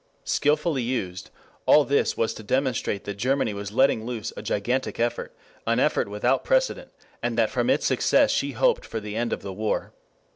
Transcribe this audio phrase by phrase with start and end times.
[0.25, 1.29] Skilfully used,
[1.67, 5.31] all this was to demonstrate that Germany was letting loose a gigantic effort,
[5.67, 6.89] an effort without precedent,
[7.21, 9.93] and that from its success she hoped for the end of the war.